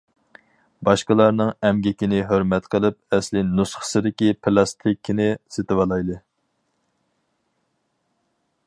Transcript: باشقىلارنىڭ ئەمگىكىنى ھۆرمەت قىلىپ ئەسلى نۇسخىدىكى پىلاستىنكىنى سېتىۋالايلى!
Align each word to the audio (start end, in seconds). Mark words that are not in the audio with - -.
باشقىلارنىڭ 0.87 1.51
ئەمگىكىنى 1.67 2.21
ھۆرمەت 2.31 2.71
قىلىپ 2.75 3.17
ئەسلى 3.17 3.45
نۇسخىدىكى 3.59 4.33
پىلاستىنكىنى 4.47 5.31
سېتىۋالايلى! 5.57 6.21